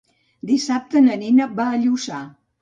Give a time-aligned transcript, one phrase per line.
[0.51, 2.25] Dissabte na Nina va a Lluçà.